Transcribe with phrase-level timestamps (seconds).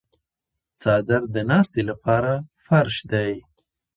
[0.81, 2.33] څادر د ناستې لپاره
[2.65, 3.33] فرش دی.